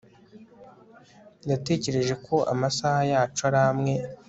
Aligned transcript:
Yatekereje 1.49 2.13
ko 2.25 2.35
amasaha 2.53 3.01
yacu 3.11 3.41
ari 3.49 3.59
amwe 3.67 3.93